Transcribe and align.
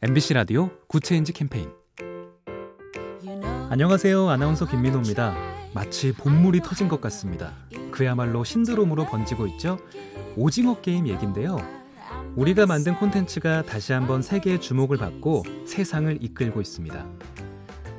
MBC 0.00 0.34
라디오 0.34 0.70
Good 0.86 1.04
Change 1.04 1.32
캠페인 1.32 1.72
안녕하세요. 3.68 4.28
아나운서 4.28 4.64
김민호입니다. 4.64 5.34
마치 5.74 6.12
봇물이 6.12 6.60
터진 6.60 6.86
것 6.86 7.00
같습니다. 7.00 7.52
그야말로 7.90 8.44
신드롬으로 8.44 9.06
번지고 9.06 9.48
있죠. 9.48 9.76
오징어 10.36 10.80
게임 10.80 11.08
얘긴데요. 11.08 11.56
우리가 12.36 12.66
만든 12.66 12.94
콘텐츠가 12.94 13.62
다시 13.62 13.92
한번 13.92 14.22
세계의 14.22 14.60
주목을 14.60 14.98
받고 14.98 15.42
세상을 15.66 16.22
이끌고 16.22 16.60
있습니다. 16.60 17.04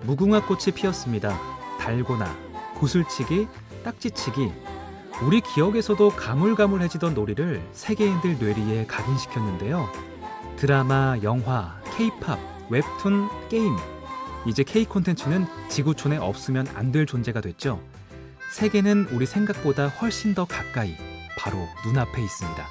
무궁화 0.04 0.46
꽃이 0.46 0.74
피었습니다. 0.74 1.38
달고나, 1.82 2.34
구슬치기, 2.76 3.50
딱지치기. 3.84 4.54
우리 5.26 5.42
기억에서도 5.42 6.12
가물가물해지던 6.12 7.14
놀이를 7.14 7.62
세계인들 7.74 8.38
뇌리에 8.40 8.86
각인시켰는데요. 8.86 9.90
드라마, 10.56 11.18
영화, 11.24 11.79
케이팝, 12.00 12.40
웹툰, 12.70 13.28
게임. 13.50 13.76
이제 14.46 14.64
K 14.64 14.86
콘텐츠는 14.86 15.46
지구촌에 15.68 16.16
없으면 16.16 16.66
안 16.74 16.94
될 16.94 17.06
존재가 17.06 17.42
됐죠. 17.42 17.84
세계는 18.54 19.10
우리 19.12 19.26
생각보다 19.26 19.90
훨씬 19.90 20.34
더 20.34 20.46
가까이, 20.46 20.96
바로 21.38 21.58
눈앞에 21.86 22.24
있습니다. 22.24 22.66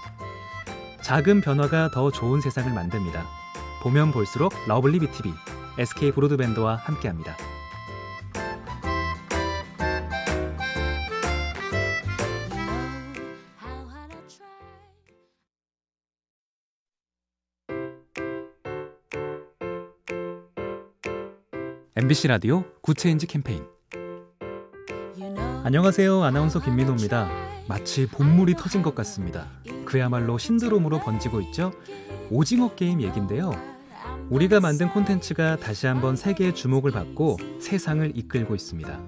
작은 1.02 1.42
변화가 1.42 1.90
더 1.90 2.10
좋은 2.10 2.40
세상을 2.40 2.72
만듭니다. 2.72 3.26
보면 3.82 4.12
볼수록 4.12 4.54
lovely 4.66 4.98
B 5.00 5.10
tv 5.10 5.30
SK 5.76 6.12
브로드밴드와 6.12 6.76
함께합니다. 6.76 7.36
MBC 22.00 22.28
라디오 22.28 22.62
Good 22.80 22.99
Change 22.99 23.26
캠페인 23.26 23.66
안녕하세요. 25.64 26.22
아나운서 26.22 26.60
김민호입니다. 26.60 27.28
마치 27.66 28.06
봇물이 28.06 28.54
터진 28.54 28.82
것 28.82 28.94
같습니다. 28.94 29.48
그야말로 29.84 30.38
신드롬으로 30.38 31.00
번지고 31.00 31.40
있죠. 31.40 31.72
오징어 32.30 32.72
게임 32.76 33.02
얘긴데요. 33.02 33.50
우리가 34.30 34.60
만든 34.60 34.88
콘텐츠가 34.90 35.56
다시 35.56 35.88
한번 35.88 36.14
세계의 36.14 36.54
주목을 36.54 36.92
받고 36.92 37.36
세상을 37.60 38.12
이끌고 38.14 38.54
있습니다. 38.54 39.00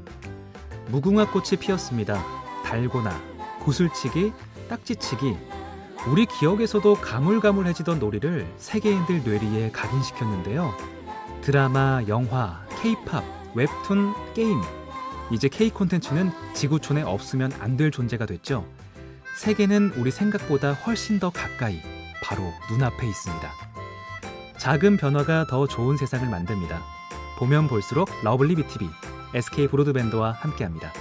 무궁화 0.89 1.31
꽃이 1.31 1.61
피었습니다. 1.61 2.21
달고나, 2.65 3.13
구슬치기, 3.61 4.33
딱지치기. 4.69 5.37
우리 6.09 6.27
기억에서도 6.27 6.95
가물가물해지던 6.95 8.01
놀이를 8.01 8.53
세계인들 8.57 9.23
뇌리에 9.23 9.71
각인시켰는데요. 9.71 10.75
드라마, 11.43 12.03
영화, 12.09 12.69
케이팝, 12.83 13.25
웹툰, 13.55 14.15
게임. 14.35 14.61
이제 15.31 15.49
K 15.49 15.71
콘텐츠는 15.71 16.31
지구촌에 16.55 17.03
없으면 17.03 17.53
안 17.61 17.77
될 17.77 17.91
존재가 17.91 18.27
됐죠. 18.27 18.67
세계는 19.37 19.93
우리 19.97 20.11
생각보다 20.11 20.73
훨씬 20.73 21.19
더 21.21 21.31
가까이, 21.31 21.81
바로 22.23 22.43
눈앞에 22.71 23.07
있습니다. 23.07 23.51
작은 24.59 24.97
변화가 24.97 25.47
더 25.47 25.67
좋은 25.67 25.97
세상을 25.97 26.29
만듭니다. 26.29 26.83
보면 27.39 27.69
볼수록 27.69 28.11
lovely 28.23 28.57
B 28.57 28.67
tv 28.67 28.89
SK 29.35 29.69
브로드밴드와 29.69 30.33
함께합니다. 30.33 30.93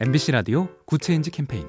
MBC 0.00 0.30
라디오 0.30 0.68
Good 0.84 1.03
Change 1.03 1.32
캠페인 1.32 1.66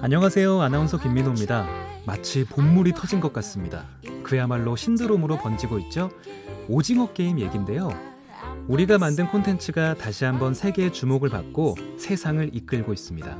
안녕하세요. 0.00 0.62
아나운서 0.62 0.96
김민호입니다. 0.98 1.68
마치 2.06 2.46
봇물이 2.46 2.94
터진 2.94 3.20
것 3.20 3.34
같습니다. 3.34 3.84
그야말로 4.22 4.74
신드롬으로 4.74 5.36
번지고 5.36 5.78
있죠. 5.80 6.08
오징어 6.70 7.12
게임 7.12 7.38
얘긴데요. 7.38 7.90
우리가 8.66 8.96
만든 8.96 9.26
콘텐츠가 9.26 9.92
다시 9.92 10.24
한번 10.24 10.54
세계의 10.54 10.94
주목을 10.94 11.28
받고 11.28 11.74
세상을 11.98 12.48
이끌고 12.54 12.94
있습니다. 12.94 13.38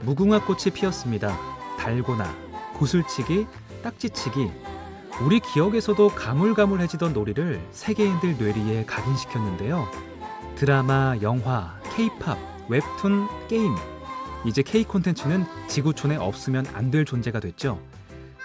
무궁화 0.00 0.46
꽃이 0.46 0.72
피었습니다. 0.72 1.36
달고나, 1.78 2.34
구슬치기, 2.78 3.46
딱지치기. 3.82 4.50
우리 5.22 5.40
기억에서도 5.40 6.08
가물가물해지던 6.08 7.12
놀이를 7.12 7.60
세계인들 7.72 8.38
뇌리에 8.38 8.86
각인시켰는데요. 8.86 9.86
드라마, 10.54 11.16
영화, 11.20 11.79
케이팝, 11.94 12.38
웹툰, 12.68 13.28
게임. 13.48 13.74
이제 14.44 14.62
K 14.62 14.84
콘텐츠는 14.84 15.44
지구촌에 15.68 16.16
없으면 16.16 16.66
안 16.74 16.90
될 16.90 17.04
존재가 17.04 17.40
됐죠. 17.40 17.80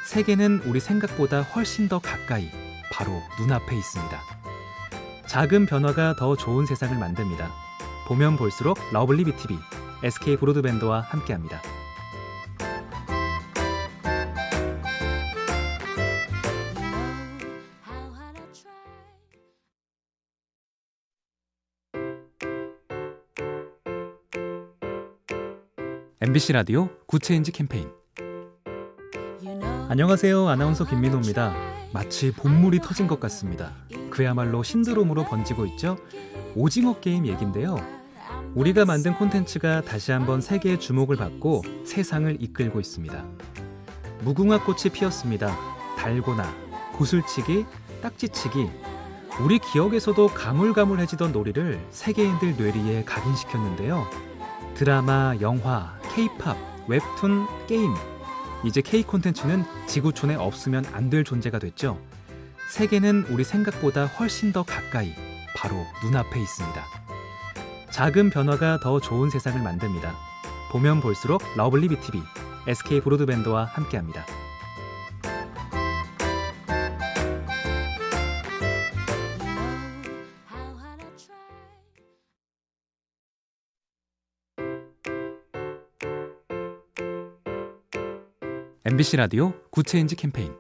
세계는 0.07 0.61
우리 0.65 0.79
생각보다 0.79 1.41
훨씬 1.41 1.87
더 1.87 1.99
가까이, 1.99 2.49
바로 2.91 3.11
눈앞에 3.39 3.75
있습니다. 3.75 4.19
작은 5.27 5.65
변화가 5.65 6.15
더 6.17 6.35
좋은 6.35 6.65
세상을 6.65 6.97
만듭니다. 6.97 7.49
보면 8.07 8.37
볼수록 8.37 8.77
lovely 8.91 9.23
B 9.23 9.35
tv 9.35 9.57
SK 10.03 10.37
브로드밴드와 10.37 11.01
함께합니다. 11.01 11.59
MBC 26.21 26.53
라디오 26.53 26.87
Good 27.07 27.25
Change 27.25 27.51
캠페인 27.51 27.91
안녕하세요. 29.89 30.47
아나운서 30.47 30.85
김민호입니다. 30.85 31.53
마치 31.91 32.31
봇물이 32.31 32.79
터진 32.79 33.05
것 33.05 33.19
같습니다. 33.19 33.73
그야말로 34.09 34.63
신드롬으로 34.63 35.25
번지고 35.25 35.65
있죠. 35.65 35.97
오징어 36.55 37.01
게임 37.01 37.27
얘긴데요. 37.27 37.75
우리가 38.55 38.85
만든 38.85 39.13
콘텐츠가 39.13 39.81
다시 39.81 40.13
한번 40.13 40.39
세계의 40.39 40.79
주목을 40.79 41.17
받고 41.17 41.63
세상을 41.85 42.37
이끌고 42.41 42.79
있습니다. 42.79 43.25
무궁화 44.21 44.63
꽃이 44.63 44.93
피었습니다. 44.93 45.53
달고나, 45.97 46.49
구슬치기, 46.93 47.65
딱지치기. 48.01 48.69
우리 49.41 49.59
기억에서도 49.59 50.27
가물가물해지던 50.27 51.33
놀이를 51.33 51.85
세계인들 51.89 52.55
뇌리에 52.55 53.03
각인시켰는데요. 53.03 54.07
드라마, 54.75 55.35
영화, 55.41 55.97
케이팝, 56.13 56.57
웹툰, 56.87 57.47
게임. 57.67 57.93
이제 58.65 58.81
K 58.81 59.03
콘텐츠는 59.03 59.63
지구촌에 59.87 60.35
없으면 60.35 60.85
안 60.91 61.09
될 61.09 61.23
존재가 61.23 61.59
됐죠. 61.59 61.97
세계는 62.69 63.27
우리 63.29 63.43
생각보다 63.43 64.05
훨씬 64.05 64.51
더 64.51 64.63
가까이, 64.63 65.13
바로 65.55 65.75
눈앞에 66.03 66.39
있습니다. 66.41 66.83
작은 67.91 68.31
변화가 68.31 68.79
더 68.81 68.99
좋은 68.99 69.29
세상을 69.29 69.61
만듭니다. 69.61 70.13
보면 70.71 70.99
볼수록 70.99 71.41
lovely 71.55 71.87
B 71.87 71.99
tv 71.99 72.21
SK 72.67 73.01
브로드밴드와 73.01 73.65
함께합니다. 73.65 74.25
MBC 88.87 89.17
라디오 89.17 89.51
Good 89.71 89.89
Change 89.89 90.15
캠페인 90.15 90.53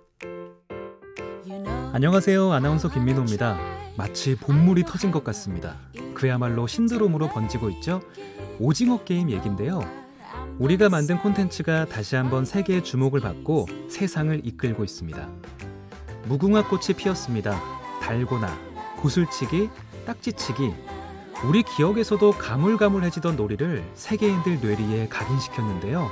안녕하세요. 1.93 2.51
아나운서 2.53 2.89
김민호입니다. 2.89 3.55
마치 3.95 4.35
봇물이 4.35 4.83
터진 4.83 5.11
것 5.11 5.23
같습니다. 5.25 5.77
그야말로 6.15 6.65
신드롬으로 6.65 7.29
번지고 7.29 7.69
있죠. 7.69 8.01
오징어 8.59 9.03
게임 9.03 9.29
얘긴데요. 9.29 9.79
우리가 10.57 10.89
만든 10.89 11.19
콘텐츠가 11.19 11.85
다시 11.85 12.15
한번 12.15 12.45
세계의 12.45 12.83
주목을 12.83 13.19
받고 13.19 13.67
세상을 13.91 14.41
이끌고 14.43 14.83
있습니다. 14.83 15.29
무궁화 16.25 16.67
꽃이 16.67 16.97
피었습니다. 16.97 17.61
달고나, 18.01 18.57
구슬치기, 19.01 19.69
딱지치기. 20.07 20.73
우리 21.47 21.61
기억에서도 21.61 22.31
가물가물해지던 22.31 23.35
놀이를 23.35 23.83
세계인들 23.93 24.61
뇌리에 24.61 25.09
각인시켰는데요. 25.09 26.09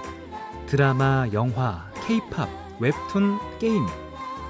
드라마, 0.67 1.27
영화, 1.33 1.91
케이팝, 2.05 2.49
웹툰, 2.79 3.39
게임. 3.59 3.85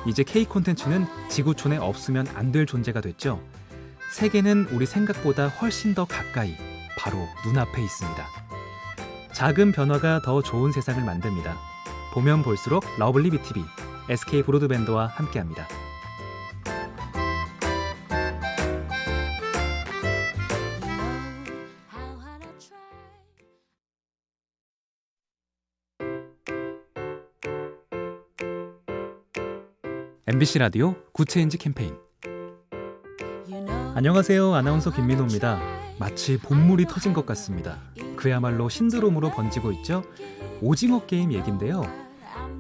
이제 0.06 0.24
K 0.24 0.46
콘텐츠는 0.46 1.06
지구촌에 1.30 1.78
없으면 1.78 2.28
안 2.36 2.52
될 2.52 2.66
존재가 2.66 3.02
됐죠. 3.02 3.42
세계는 4.12 4.68
우리 4.72 4.86
생각보다 4.86 5.48
훨씬 5.48 5.96
더 5.96 6.06
가까이, 6.06 6.56
바로 6.98 7.18
눈앞에 7.46 7.82
있습니다. 7.82 8.28
작은 9.34 9.72
변화가 9.72 10.22
더 10.24 10.42
좋은 10.42 10.72
세상을 10.72 11.04
만듭니다. 11.04 11.58
보면 12.14 12.44
볼수록 12.44 12.84
lovely 13.00 13.32
B 13.32 13.42
tv 13.42 13.64
SK 14.10 14.44
브로드밴드와 14.44 15.08
함께합니다. 15.08 15.68
MBC 30.26 30.60
라디오 30.60 30.96
Good 31.12 31.30
Change 31.30 31.58
캠페인 31.58 31.98
안녕하세요. 33.94 34.54
아나운서 34.54 34.90
김민호입니다. 34.90 35.60
마치 36.00 36.38
봇물이 36.38 36.86
터진 36.86 37.12
것 37.12 37.26
같습니다. 37.26 37.78
그야말로 38.16 38.70
신드롬으로 38.70 39.32
번지고 39.32 39.74
있죠. 39.74 40.02
오징어 40.62 41.06
게임 41.06 41.34
얘긴데요. 41.34 41.84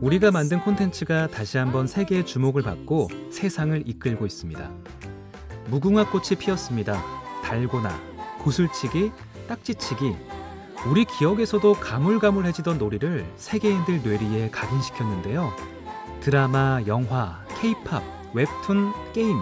우리가 0.02 0.32
만든 0.32 0.60
콘텐츠가 0.60 1.28
다시 1.28 1.58
한번 1.58 1.88
세계의 1.88 2.26
주목을 2.26 2.64
받고 2.64 3.08
세상을 3.32 3.88
이끌고 3.88 4.26
있습니다. 4.26 4.70
무궁화 5.68 6.10
꽃이 6.10 6.38
피었습니다. 6.38 7.02
달고나, 7.46 7.98
구슬치기, 8.40 9.14
딱지치기. 9.48 10.18
우리 10.90 11.06
기억에서도 11.06 11.76
가물가물해지던 11.76 12.78
놀이를 12.78 13.26
세계인들 13.38 14.02
뇌리에 14.04 14.50
각인시켰는데요. 14.50 15.54
드라마, 16.24 16.82
영화, 16.88 17.44
케이팝, 17.60 18.02
웹툰, 18.34 18.94
게임. 19.12 19.42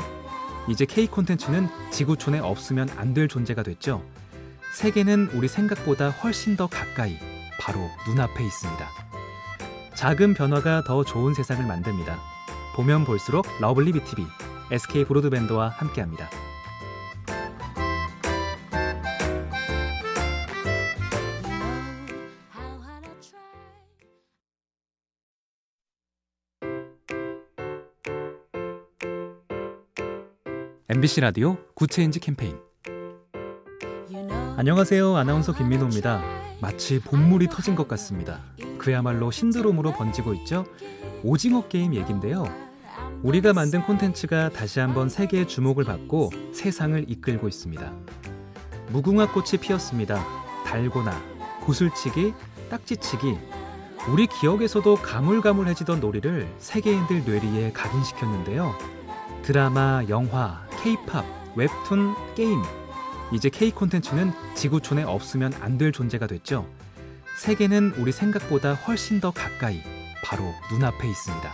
이제 0.67 0.83
K 0.85 1.05
콘텐츠는 1.05 1.69
지구촌에 1.91 2.39
없으면 2.39 2.89
안 2.97 3.13
될 3.13 3.27
존재가 3.27 3.61
됐죠. 3.61 4.03
세계는 4.73 5.29
우리 5.35 5.47
생각보다 5.47 6.09
훨씬 6.09 6.57
더 6.57 6.65
가까이, 6.65 7.19
바로 7.59 7.79
눈앞에 8.07 8.43
있습니다. 8.43 8.89
작은 9.93 10.33
변화가 10.33 10.83
더 10.83 11.03
좋은 11.03 11.35
세상을 11.35 11.63
만듭니다. 11.67 12.17
보면 12.75 13.05
볼수록 13.05 13.45
lovely 13.59 13.91
B 13.91 14.03
tv 14.03 14.25
SK 14.71 15.05
브로드밴드와 15.05 15.69
함께합니다. 15.69 16.31
MBC 30.93 31.21
라디오 31.21 31.55
Good 31.73 31.92
Change 31.92 32.19
캠페인 32.19 32.59
안녕하세요. 34.57 35.15
아나운서 35.15 35.53
김민호입니다. 35.53 36.21
마치 36.59 36.99
봇물이 36.99 37.47
터진 37.47 37.75
것 37.75 37.87
같습니다. 37.87 38.41
그야말로 38.77 39.31
신드롬으로 39.31 39.93
번지고 39.93 40.33
있죠. 40.33 40.65
오징어 41.23 41.65
게임 41.69 41.95
얘긴데요. 41.95 42.43
우리가 43.23 43.53
만든 43.53 43.81
콘텐츠가 43.83 44.49
다시 44.49 44.81
한번 44.81 45.07
세계의 45.07 45.47
주목을 45.47 45.85
받고 45.85 46.29
세상을 46.53 47.05
이끌고 47.07 47.47
있습니다. 47.47 47.93
무궁화 48.89 49.31
꽃이 49.31 49.61
피었습니다. 49.61 50.21
달고나, 50.65 51.17
구슬치기, 51.61 52.33
딱지치기. 52.69 53.37
우리 54.09 54.27
기억에서도 54.27 54.95
가물가물해지던 54.95 56.01
놀이를 56.01 56.53
세계인들 56.57 57.23
뇌리에 57.23 57.71
각인시켰는데요. 57.71 58.75
드라마, 59.43 60.03
영화, 60.09 60.69
케이팝, 60.83 61.25
웹툰, 61.55 62.15
게임. 62.35 62.61
이제 63.31 63.49
K 63.49 63.71
콘텐츠는 63.71 64.31
지구촌에 64.55 65.03
없으면 65.03 65.53
안 65.61 65.77
될 65.77 65.91
존재가 65.91 66.27
됐죠. 66.27 66.67
세계는 67.37 67.93
우리 67.97 68.11
생각보다 68.11 68.73
훨씬 68.73 69.19
더 69.21 69.31
가까이, 69.31 69.81
바로 70.23 70.43
눈앞에 70.71 71.07
있습니다. 71.07 71.51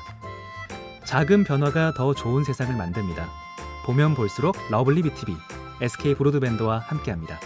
작은 1.06 1.44
변화가 1.44 1.94
더 1.94 2.14
좋은 2.14 2.44
세상을 2.44 2.76
만듭니다. 2.76 3.30
보면 3.86 4.16
볼수록 4.16 4.58
lovely 4.70 5.04
B 5.04 5.15
tv 5.15 5.36
SK 5.82 6.16
브로드밴드와 6.16 6.80
함께합니다. 6.80 7.40